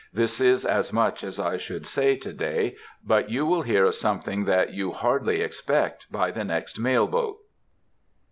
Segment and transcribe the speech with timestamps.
[0.11, 3.93] This is as much as I should say to day, but you will hear of
[3.93, 7.37] something that you hardly expect by the next mail boat.